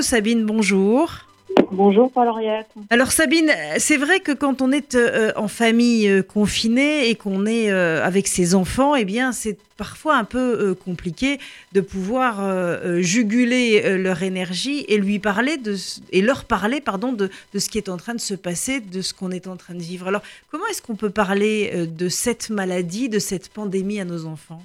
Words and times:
Sabine, 0.00 0.46
bonjour. 0.46 1.12
Bonjour 1.72 2.12
Paul-Henriette. 2.12 2.68
Alors 2.88 3.10
Sabine, 3.10 3.50
c'est 3.78 3.96
vrai 3.96 4.20
que 4.20 4.30
quand 4.30 4.62
on 4.62 4.70
est 4.70 4.94
euh, 4.94 5.32
en 5.34 5.48
famille 5.48 6.08
euh, 6.08 6.22
confinée 6.22 7.08
et 7.08 7.16
qu'on 7.16 7.46
est 7.46 7.72
euh, 7.72 8.04
avec 8.04 8.28
ses 8.28 8.54
enfants, 8.54 8.94
eh 8.94 9.04
bien 9.04 9.32
c'est 9.32 9.58
parfois 9.76 10.16
un 10.16 10.22
peu 10.22 10.76
compliqué 10.84 11.40
de 11.72 11.80
pouvoir 11.80 12.42
juguler 13.00 13.96
leur 13.96 14.24
énergie 14.24 14.84
et 14.88 14.98
lui 14.98 15.20
parler 15.20 15.56
de 15.56 15.76
et 16.10 16.20
leur 16.20 16.44
parler 16.44 16.80
pardon 16.80 17.12
de, 17.12 17.30
de, 17.52 17.58
ce 17.60 17.68
qui 17.68 17.78
est 17.78 17.88
en 17.88 17.96
train 17.96 18.14
de 18.14 18.20
se 18.20 18.34
passer, 18.34 18.80
de 18.80 19.02
ce 19.02 19.14
qu'on 19.14 19.30
est 19.30 19.46
en 19.46 19.56
train 19.56 19.74
de 19.74 19.82
vivre. 19.82 20.08
Alors 20.08 20.22
comment 20.50 20.66
est-ce 20.66 20.82
qu'on 20.82 20.96
peut 20.96 21.10
parler 21.10 21.86
de 21.86 22.08
cette 22.08 22.50
maladie, 22.50 23.08
de 23.08 23.20
cette 23.20 23.50
pandémie 23.50 24.00
à 24.00 24.04
nos 24.04 24.26
enfants? 24.26 24.62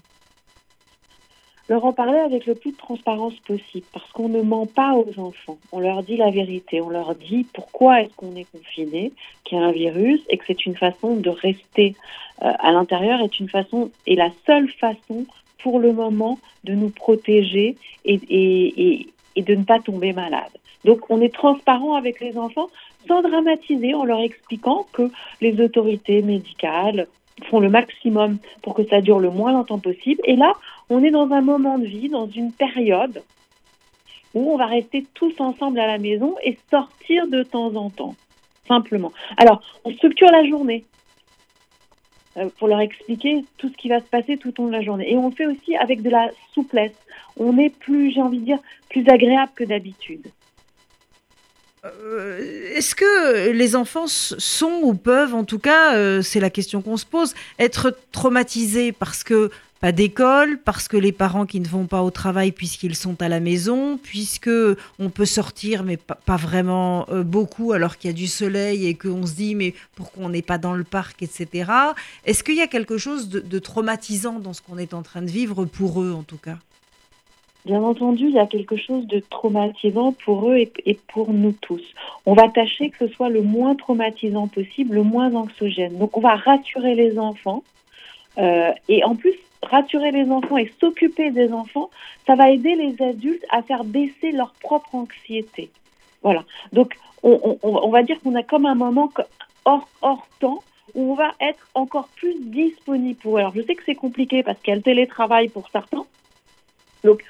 Leur 1.70 1.86
en 1.86 1.94
parler 1.94 2.20
avec 2.20 2.46
le 2.46 2.56
plus 2.56 2.72
de 2.72 2.78
transparence 2.78 3.36
possible, 3.48 3.86
parce 3.94 4.12
qu'on 4.12 4.30
ne 4.30 4.42
ment 4.42 4.66
pas 4.66 4.96
aux 4.96 5.20
enfants. 5.20 5.58
On 5.72 5.80
leur 5.80 6.04
dit 6.04 6.18
la 6.18 6.30
vérité, 6.30 6.82
on 6.82 6.90
leur 6.90 7.16
dit 7.16 7.46
pourquoi 7.54 8.02
est-ce 8.02 8.14
qu'on 8.16 8.36
est 8.36 8.48
confiné, 8.52 9.12
qu'il 9.44 9.58
y 9.58 9.62
a 9.62 9.66
un 9.66 9.72
virus, 9.72 10.22
et 10.30 10.38
que 10.38 10.44
c'est 10.46 10.66
une 10.66 10.76
façon 10.76 11.16
de 11.16 11.30
rester 11.30 11.96
euh, 12.42 12.52
à 12.60 12.72
l'intérieur, 12.72 13.22
est 13.22 13.40
une 13.40 13.50
façon, 13.50 13.92
et 14.06 14.16
la 14.16 14.30
seule 14.46 14.70
façon 14.70 15.26
pour 15.60 15.80
le 15.80 15.94
moment 15.94 16.40
de 16.66 16.74
nous 16.74 16.90
protéger 16.90 17.78
et, 18.04 18.20
et, 18.30 19.08
et 19.36 19.42
de 19.42 19.56
ne 19.56 19.64
pas 19.64 19.80
tomber 19.80 20.12
malade. 20.12 20.52
Donc 20.84 21.10
on 21.10 21.22
est 21.22 21.34
transparent 21.34 21.94
avec 21.94 22.20
les 22.20 22.38
enfants 22.38 22.70
sans 23.08 23.22
dramatiser, 23.22 23.94
en 23.94 24.04
leur 24.04 24.20
expliquant 24.20 24.86
que 24.92 25.10
les 25.42 25.60
autorités 25.62 26.22
médicales, 26.22 27.08
font 27.50 27.60
le 27.60 27.70
maximum 27.70 28.38
pour 28.62 28.74
que 28.74 28.86
ça 28.86 29.02
dure 29.02 29.20
le 29.20 29.30
moins 29.30 29.52
longtemps 29.52 29.80
possible. 29.80 30.22
Et 30.26 30.36
là, 30.36 30.54
on 30.90 31.04
est 31.04 31.12
dans 31.12 31.32
un 31.32 31.42
moment 31.42 31.78
de 31.78 31.86
vie, 31.86 32.10
dans 32.10 32.28
une 32.28 32.52
période 32.52 33.24
où 34.34 34.52
on 34.52 34.58
va 34.58 34.66
rester 34.66 35.06
tous 35.14 35.34
ensemble 35.40 35.80
à 35.80 35.88
la 35.88 35.98
maison 35.98 36.36
et 36.44 36.58
sortir 36.70 37.28
de 37.28 37.44
temps 37.44 37.76
en 37.76 37.90
temps, 37.90 38.16
simplement. 38.68 39.12
Alors, 39.38 39.62
on 39.86 39.92
structure 39.94 40.32
la 40.32 40.48
journée 40.48 40.84
euh, 42.38 42.50
pour 42.58 42.68
leur 42.68 42.80
expliquer 42.80 43.46
tout 43.58 43.70
ce 43.70 43.78
qui 43.78 43.90
va 43.90 44.00
se 44.00 44.06
passer 44.06 44.38
tout 44.38 44.60
au 44.60 44.64
long 44.64 44.70
de 44.70 44.74
la 44.74 44.82
journée. 44.82 45.12
Et 45.12 45.18
on 45.18 45.30
le 45.30 45.36
fait 45.36 45.46
aussi 45.46 45.76
avec 45.76 46.02
de 46.02 46.10
la 46.10 46.32
souplesse. 46.54 46.96
On 47.38 47.58
est 47.58 47.70
plus, 47.70 48.12
j'ai 48.12 48.22
envie 48.22 48.40
de 48.40 48.46
dire, 48.46 48.60
plus 48.90 49.08
agréable 49.08 49.52
que 49.56 49.64
d'habitude. 49.64 50.28
Euh, 51.86 52.74
est-ce 52.76 52.96
que 52.96 53.52
les 53.52 53.76
enfants 53.76 54.08
sont 54.08 54.80
ou 54.84 54.94
peuvent, 54.94 55.36
en 55.36 55.44
tout 55.44 55.60
cas, 55.60 55.96
euh, 55.96 56.22
c'est 56.22 56.40
la 56.40 56.50
question 56.50 56.82
qu'on 56.82 56.98
se 56.98 57.06
pose, 57.06 57.34
être 57.60 57.98
traumatisés 58.12 58.94
parce 58.94 59.24
que 59.24 59.52
pas 59.82 59.92
d'école, 59.92 60.60
parce 60.64 60.88
que 60.88 60.96
les 60.96 61.12
parents 61.12 61.46
qui 61.46 61.60
ne 61.60 61.68
vont 61.68 61.88
pas 61.88 62.04
au 62.04 62.10
travail 62.10 62.54
puisqu'ils 62.54 62.96
sont 62.96 63.22
à 63.22 63.28
la 63.28 63.42
maison, 63.42 63.98
puisque 64.02 64.50
on 64.98 65.10
peut 65.10 65.26
sortir 65.26 65.84
mais 65.84 65.98
pas, 65.98 66.38
vraiment 66.38 67.06
euh, 67.10 67.22
beaucoup 67.22 67.74
alors 67.74 67.98
qu'il 67.98 68.10
y 68.10 68.14
a 68.14 68.16
du 68.16 68.28
soleil 68.28 68.88
et 68.88 68.96
qu'on 68.96 69.26
se 69.26 69.34
dit 69.34 69.54
mais 69.54 69.74
pourquoi 69.96 70.24
on 70.24 70.30
n'est 70.30 70.42
pas 70.42 70.58
dans 70.58 70.74
le 70.74 70.86
parc, 70.86 71.22
etc. 71.22 71.70
Est-ce 72.24 72.46
qu'il 72.46 72.56
y 72.56 72.62
a 72.62 72.68
quelque 72.68 72.98
chose 72.98 73.28
de 73.28 73.60
traumatisant 73.60 74.40
dans 74.40 74.54
ce 74.54 74.62
qu'on 74.62 74.78
est 74.78 74.94
en 74.94 75.02
train 75.02 75.22
de 75.22 75.30
vivre 75.30 75.66
pour 75.66 76.02
eux 76.02 76.14
en 76.14 76.24
tout 76.24 76.38
cas? 76.38 76.60
Bien 77.66 77.82
entendu, 77.82 78.26
il 78.28 78.34
y 78.34 78.40
a 78.40 78.46
quelque 78.46 78.76
chose 78.76 79.08
de 79.08 79.20
traumatisant 79.20 80.12
pour 80.12 80.50
eux 80.50 80.58
et, 80.58 81.00
pour 81.14 81.32
nous 81.32 81.54
tous. 81.54 81.82
On 82.26 82.34
va 82.34 82.50
tâcher 82.50 82.90
que 82.90 83.08
ce 83.08 83.14
soit 83.14 83.30
le 83.30 83.42
moins 83.42 83.76
traumatisant 83.76 84.48
possible, 84.48 84.96
le 84.96 85.04
moins 85.04 85.34
anxiogène. 85.34 85.98
Donc 85.98 86.18
on 86.18 86.20
va 86.20 86.36
rassurer 86.36 86.94
les 86.96 87.18
enfants. 87.18 87.64
Euh, 88.38 88.72
et 88.90 89.04
en 89.06 89.16
plus, 89.16 89.36
rassurer 89.62 90.12
les 90.12 90.30
enfants 90.30 90.58
et 90.58 90.74
s'occuper 90.82 91.32
des 91.32 91.54
enfants, 91.54 91.90
ça 92.28 92.36
va 92.36 92.50
aider 92.50 92.76
les 92.76 93.02
adultes 93.02 93.46
à 93.50 93.62
faire 93.62 93.86
baisser 93.86 94.34
leur 94.34 94.52
propre 94.56 94.96
anxiété. 94.96 95.70
Voilà. 96.22 96.44
Donc 96.74 96.98
on, 97.22 97.90
va 97.90 98.04
dire 98.04 98.20
qu'on 98.22 98.36
a 98.36 98.44
comme 98.44 98.66
un 98.66 98.76
moment 98.76 99.10
hors, 99.64 99.88
hors 100.02 100.28
temps 100.42 100.62
où 100.96 101.14
on 101.14 101.16
va 101.16 101.32
être 101.40 101.70
encore 101.74 102.10
plus 102.18 102.36
disponible 102.42 103.18
pour 103.20 103.38
eux. 103.38 103.40
Alors 103.40 103.54
je 103.56 103.62
sais 103.62 103.76
que 103.76 103.84
c'est 103.86 103.96
compliqué 103.96 104.44
parce 104.44 104.60
qu'il 104.60 104.72
y 104.72 104.74
a 104.74 104.76
le 104.76 104.82
télétravail 104.82 105.48
pour 105.48 105.70
certains. 105.70 106.06
Donc, 107.04 107.24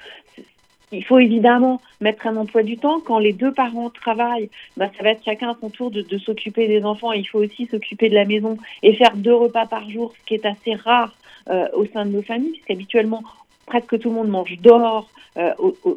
il 0.93 1.03
faut 1.03 1.19
évidemment 1.19 1.81
mettre 2.01 2.27
un 2.27 2.35
emploi 2.37 2.63
du 2.63 2.77
temps. 2.77 2.99
Quand 2.99 3.19
les 3.19 3.33
deux 3.33 3.51
parents 3.51 3.89
travaillent, 3.89 4.49
bah, 4.77 4.89
ça 4.95 5.03
va 5.03 5.09
être 5.11 5.23
chacun 5.23 5.49
à 5.49 5.57
son 5.59 5.69
tour 5.69 5.91
de, 5.91 6.17
s'occuper 6.17 6.67
des 6.67 6.83
enfants. 6.83 7.11
Il 7.11 7.27
faut 7.27 7.39
aussi 7.39 7.65
s'occuper 7.65 8.09
de 8.09 8.15
la 8.15 8.25
maison 8.25 8.57
et 8.83 8.93
faire 8.93 9.15
deux 9.15 9.33
repas 9.33 9.65
par 9.65 9.89
jour, 9.89 10.13
ce 10.19 10.25
qui 10.25 10.35
est 10.35 10.45
assez 10.45 10.75
rare 10.75 11.13
euh, 11.49 11.67
au 11.73 11.85
sein 11.87 12.05
de 12.05 12.11
nos 12.11 12.21
familles, 12.21 12.51
puisqu'habituellement, 12.51 13.23
presque 13.65 13.99
tout 13.99 14.09
le 14.09 14.15
monde 14.15 14.29
mange 14.29 14.57
dehors 14.61 15.09
euh, 15.37 15.53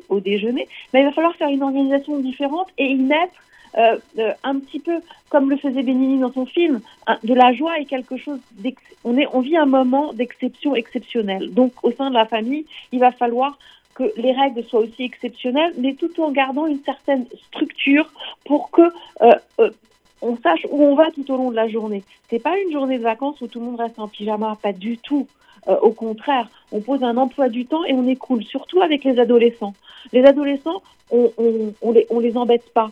au, 0.09 0.21
déjeuner. 0.21 0.67
Mais 0.93 1.01
il 1.01 1.05
va 1.05 1.12
falloir 1.12 1.35
faire 1.37 1.49
une 1.49 1.62
organisation 1.62 2.19
différente 2.21 2.69
et 2.79 2.87
y 2.87 2.97
mettre 2.97 3.35
euh, 3.77 3.99
un 4.43 4.59
petit 4.59 4.81
peu 4.81 5.01
comme 5.29 5.51
le 5.51 5.56
faisait 5.59 5.83
Benigni 5.83 6.19
dans 6.19 6.33
son 6.33 6.47
film, 6.47 6.81
de 7.23 7.35
la 7.35 7.53
joie 7.53 7.79
et 7.79 7.85
quelque 7.85 8.17
chose 8.17 8.39
on 9.05 9.17
on 9.33 9.41
vit 9.41 9.56
un 9.56 9.67
moment 9.67 10.12
d'exception 10.15 10.75
exceptionnelle. 10.75 11.53
Donc 11.53 11.73
au 11.83 11.93
sein 11.93 12.09
de 12.09 12.15
la 12.15 12.25
famille, 12.25 12.65
il 12.93 13.01
va 13.01 13.12
falloir 13.12 13.59
que 13.97 14.12
les 14.17 14.33
règles 14.33 14.62
soient 14.65 14.81
aussi 14.81 15.05
exceptionnelles, 15.05 15.73
mais 15.79 15.95
tout 15.95 16.21
en 16.21 16.31
gardant 16.31 16.67
une 16.67 16.83
certaine 16.84 17.25
structure 17.49 18.09
pour 18.45 18.71
que 18.71 18.83
euh, 19.23 19.33
euh, 19.59 19.71
on 20.21 20.37
sache 20.37 20.67
où 20.71 20.83
on 20.83 20.95
va 20.95 21.11
tout 21.11 21.29
au 21.33 21.37
long 21.37 21.51
de 21.51 21.57
la 21.57 21.67
journée. 21.67 22.05
C'est 22.29 22.39
pas 22.39 22.59
une 22.59 22.73
journée 22.73 22.99
de 22.99 23.03
vacances 23.03 23.41
où 23.41 23.47
tout 23.47 23.59
le 23.59 23.65
monde 23.65 23.81
reste 23.81 23.99
en 23.99 24.06
pyjama, 24.06 24.59
pas 24.62 24.73
du 24.73 24.99
tout. 24.99 25.27
Euh, 25.69 25.77
au 25.81 25.91
contraire, 25.91 26.49
on 26.73 26.81
pose 26.81 27.03
un 27.03 27.17
emploi 27.17 27.49
du 27.49 27.65
temps 27.65 27.85
et 27.85 27.95
on 27.95 28.06
est 28.06 28.17
cool, 28.17 28.45
surtout 28.45 28.83
avec 28.83 29.03
les 29.03 29.19
adolescents. 29.19 29.75
Les 30.12 30.25
adolescents, 30.25 30.83
on, 31.11 31.33
on, 31.39 31.73
on 32.11 32.21
les, 32.21 32.37
embête 32.37 32.69
pas. 32.75 32.91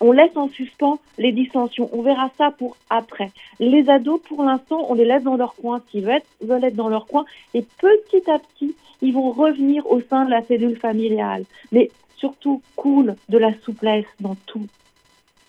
On 0.00 0.12
laisse 0.12 0.36
en 0.36 0.48
suspens 0.48 0.98
les 1.18 1.32
dissensions. 1.32 1.88
On 1.92 2.02
verra 2.02 2.30
ça 2.38 2.50
pour 2.50 2.76
après. 2.90 3.30
Les 3.60 3.88
ados, 3.88 4.20
pour 4.28 4.42
l'instant, 4.44 4.86
on 4.88 4.94
les 4.94 5.04
laisse 5.04 5.22
dans 5.22 5.36
leur 5.36 5.54
coin 5.54 5.80
s'ils 5.90 6.04
veulent 6.04 6.22
veulent 6.40 6.64
être 6.64 6.76
dans 6.76 6.88
leur 6.88 7.06
coin. 7.06 7.24
Et 7.54 7.62
petit 7.62 8.30
à 8.30 8.38
petit, 8.38 8.74
ils 9.02 9.12
vont 9.12 9.30
revenir 9.30 9.90
au 9.90 10.00
sein 10.00 10.24
de 10.24 10.30
la 10.30 10.42
cellule 10.42 10.78
familiale. 10.78 11.44
Mais 11.72 11.90
surtout, 12.16 12.62
cool 12.76 13.14
de 13.28 13.38
la 13.38 13.52
souplesse 13.64 14.06
dans 14.20 14.36
tout. 14.46 14.66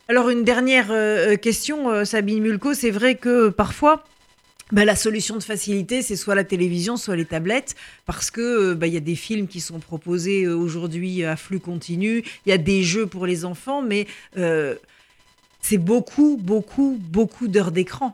Alors 0.07 0.29
une 0.29 0.43
dernière 0.43 0.87
euh, 0.89 1.35
question, 1.35 1.89
euh, 1.89 2.03
Sabine 2.03 2.41
Mulco, 2.41 2.73
c'est 2.73 2.89
vrai 2.89 3.15
que 3.15 3.49
parfois, 3.49 4.03
bah, 4.71 4.85
la 4.85 4.95
solution 4.95 5.35
de 5.35 5.43
facilité, 5.43 6.01
c'est 6.01 6.15
soit 6.15 6.35
la 6.35 6.43
télévision, 6.43 6.97
soit 6.97 7.15
les 7.15 7.25
tablettes, 7.25 7.75
parce 8.05 8.31
que 8.31 8.73
bah, 8.73 8.87
il 8.87 8.93
y 8.93 8.97
a 8.97 9.01
des 9.01 9.15
films 9.15 9.47
qui 9.47 9.59
sont 9.59 9.79
proposés 9.79 10.43
euh, 10.43 10.55
aujourd'hui 10.55 11.23
à 11.23 11.35
flux 11.35 11.59
continu, 11.59 12.23
il 12.45 12.49
y 12.49 12.53
a 12.53 12.57
des 12.57 12.83
jeux 12.83 13.07
pour 13.07 13.25
les 13.25 13.45
enfants, 13.45 13.81
mais 13.81 14.07
c'est 15.61 15.77
beaucoup, 15.77 16.37
beaucoup, 16.39 16.97
beaucoup 16.99 17.47
d'heures 17.47 17.71
d'écran. 17.71 18.13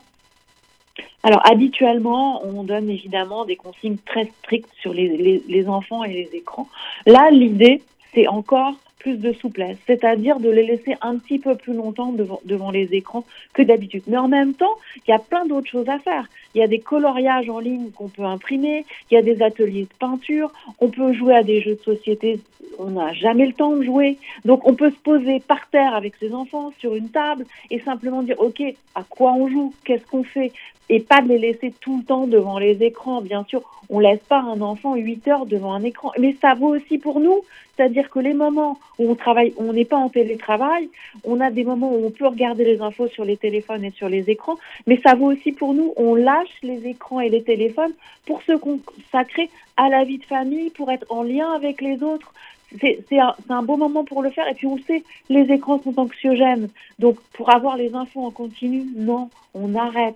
Alors 1.22 1.40
habituellement, 1.44 2.46
on 2.46 2.62
donne 2.62 2.88
évidemment 2.88 3.44
des 3.44 3.56
consignes 3.56 3.96
très 4.06 4.30
strictes 4.38 4.70
sur 4.80 4.92
les, 4.92 5.64
enfants 5.66 6.04
et 6.04 6.12
les 6.12 6.30
écrans. 6.34 6.68
Là, 7.04 7.30
l'idée, 7.32 7.82
c'est 8.14 8.28
encore 8.28 8.74
plus 9.06 9.18
de 9.18 9.32
souplesse, 9.34 9.76
c'est-à-dire 9.86 10.40
de 10.40 10.50
les 10.50 10.66
laisser 10.66 10.96
un 11.00 11.16
petit 11.18 11.38
peu 11.38 11.54
plus 11.54 11.74
longtemps 11.74 12.10
devant, 12.10 12.40
devant 12.44 12.72
les 12.72 12.88
écrans 12.92 13.24
que 13.52 13.62
d'habitude. 13.62 14.02
Mais 14.08 14.16
en 14.16 14.26
même 14.26 14.54
temps, 14.54 14.76
il 14.96 15.10
y 15.12 15.14
a 15.14 15.20
plein 15.20 15.46
d'autres 15.46 15.70
choses 15.70 15.88
à 15.88 16.00
faire. 16.00 16.26
Il 16.56 16.58
y 16.58 16.64
a 16.64 16.66
des 16.66 16.80
coloriages 16.80 17.48
en 17.48 17.60
ligne 17.60 17.92
qu'on 17.92 18.08
peut 18.08 18.24
imprimer, 18.24 18.84
il 19.08 19.14
y 19.14 19.16
a 19.16 19.22
des 19.22 19.42
ateliers 19.42 19.82
de 19.82 19.96
peinture, 20.00 20.52
on 20.80 20.88
peut 20.88 21.12
jouer 21.12 21.36
à 21.36 21.44
des 21.44 21.60
jeux 21.60 21.76
de 21.76 21.94
société 21.94 22.40
on 22.78 22.90
n'a 22.90 23.12
jamais 23.14 23.46
le 23.46 23.52
temps 23.52 23.74
de 23.74 23.82
jouer. 23.82 24.18
Donc 24.44 24.66
on 24.66 24.74
peut 24.74 24.90
se 24.90 24.98
poser 24.98 25.40
par 25.40 25.68
terre 25.70 25.94
avec 25.94 26.14
ses 26.16 26.34
enfants 26.34 26.72
sur 26.78 26.94
une 26.94 27.08
table 27.08 27.46
et 27.70 27.80
simplement 27.80 28.22
dire 28.22 28.38
ok 28.38 28.62
à 28.94 29.02
quoi 29.08 29.32
on 29.32 29.48
joue, 29.48 29.72
qu'est-ce 29.84 30.04
qu'on 30.06 30.24
fait? 30.24 30.52
Et 30.88 31.00
pas 31.00 31.20
de 31.20 31.28
les 31.28 31.38
laisser 31.38 31.72
tout 31.80 31.98
le 31.98 32.04
temps 32.04 32.26
devant 32.26 32.58
les 32.58 32.82
écrans. 32.82 33.20
Bien 33.20 33.44
sûr, 33.48 33.62
on 33.88 33.98
laisse 33.98 34.20
pas 34.28 34.40
un 34.40 34.60
enfant 34.60 34.94
8 34.94 35.28
heures 35.28 35.46
devant 35.46 35.72
un 35.72 35.82
écran, 35.82 36.12
mais 36.18 36.36
ça 36.40 36.54
vaut 36.54 36.74
aussi 36.74 36.98
pour 36.98 37.20
nous. 37.20 37.40
C'est-à-dire 37.76 38.08
que 38.08 38.20
les 38.20 38.34
moments 38.34 38.78
où 38.98 39.10
on 39.10 39.14
travaille, 39.14 39.52
on 39.56 39.72
n'est 39.72 39.84
pas 39.84 39.96
en 39.96 40.08
télétravail, 40.08 40.88
on 41.24 41.40
a 41.40 41.50
des 41.50 41.64
moments 41.64 41.92
où 41.92 42.06
on 42.06 42.10
peut 42.10 42.26
regarder 42.26 42.64
les 42.64 42.80
infos 42.80 43.08
sur 43.08 43.24
les 43.24 43.36
téléphones 43.36 43.84
et 43.84 43.90
sur 43.90 44.08
les 44.08 44.30
écrans, 44.30 44.56
mais 44.86 45.00
ça 45.02 45.14
vaut 45.14 45.32
aussi 45.32 45.52
pour 45.52 45.74
nous. 45.74 45.92
On 45.96 46.14
lâche 46.14 46.56
les 46.62 46.86
écrans 46.86 47.20
et 47.20 47.28
les 47.28 47.42
téléphones 47.42 47.92
pour 48.26 48.42
se 48.42 48.52
consacrer 48.52 49.50
à 49.76 49.88
la 49.88 50.04
vie 50.04 50.18
de 50.18 50.24
famille, 50.24 50.70
pour 50.70 50.90
être 50.90 51.06
en 51.10 51.22
lien 51.22 51.52
avec 51.52 51.80
les 51.80 52.02
autres 52.02 52.32
c'est 52.80 53.18
un, 53.18 53.34
un, 53.48 53.62
beau 53.62 53.76
moment 53.76 54.04
pour 54.04 54.22
le 54.22 54.30
faire. 54.30 54.48
Et 54.48 54.54
puis 54.54 54.66
on 54.66 54.78
sait, 54.78 55.02
les 55.28 55.52
écrans 55.52 55.80
sont 55.82 55.98
anxiogènes. 55.98 56.68
Donc 56.98 57.18
pour 57.32 57.54
avoir 57.54 57.76
les 57.76 57.94
infos 57.94 58.24
en 58.24 58.30
continu, 58.30 58.84
non, 58.96 59.30
on 59.54 59.74
arrête. 59.74 60.14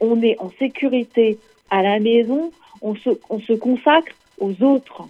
On 0.00 0.20
est 0.22 0.36
en 0.40 0.50
sécurité 0.58 1.38
à 1.70 1.82
la 1.82 1.98
maison, 2.00 2.52
on 2.82 2.94
se, 2.94 3.10
on 3.30 3.40
se 3.40 3.52
consacre 3.52 4.12
aux 4.38 4.62
autres. 4.62 5.04